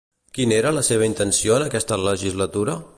Quina 0.37 0.55
era 0.61 0.71
la 0.77 0.83
seva 0.87 1.11
intenció 1.11 1.57
en 1.59 1.69
aquesta 1.69 2.03
legislatura? 2.09 2.83